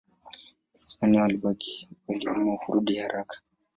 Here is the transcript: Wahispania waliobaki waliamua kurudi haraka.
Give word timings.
Wahispania 0.73 1.21
waliobaki 1.21 1.87
waliamua 2.07 2.57
kurudi 2.57 2.95
haraka. 2.97 3.41